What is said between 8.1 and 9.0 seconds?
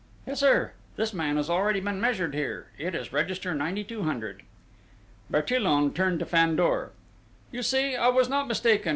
not mistaken!